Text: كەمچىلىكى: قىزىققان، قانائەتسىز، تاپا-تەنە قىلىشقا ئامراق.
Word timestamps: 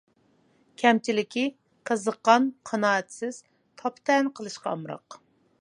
كەمچىلىكى: 0.83 1.43
قىزىققان، 1.91 2.49
قانائەتسىز، 2.71 3.41
تاپا-تەنە 3.83 4.37
قىلىشقا 4.41 4.77
ئامراق. 4.77 5.25